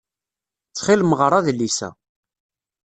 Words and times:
Ttxil-m 0.67 1.11
ɣeṛ 1.19 1.31
adlis-a. 1.39 1.89